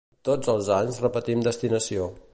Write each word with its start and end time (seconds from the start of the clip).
Tots 0.29 0.49
els 0.53 0.71
anys 0.77 0.97
repetim 1.05 1.47
destinació. 1.49 2.13